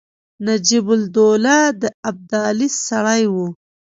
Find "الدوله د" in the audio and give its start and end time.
0.95-1.83